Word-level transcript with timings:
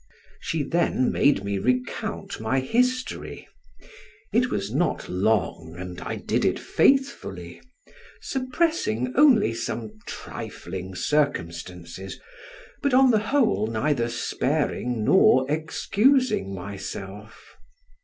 She 0.39 0.63
then 0.63 1.11
made 1.11 1.43
me 1.43 1.59
recount 1.59 2.39
my 2.39 2.59
history; 2.59 3.47
it 4.33 4.49
was 4.49 4.73
not 4.73 5.07
long, 5.09 5.75
and 5.77 6.01
I 6.01 6.15
did 6.15 6.43
it 6.43 6.57
faithfully: 6.57 7.61
suppressing 8.19 9.13
only 9.15 9.53
some 9.53 9.99
trifling 10.07 10.95
circumstances, 10.95 12.19
but 12.81 12.95
on 12.95 13.11
the 13.11 13.19
whole 13.19 13.67
neither 13.67 14.09
sparing 14.09 15.03
nor 15.05 15.45
excusing 15.51 16.51
myself. 16.51 17.55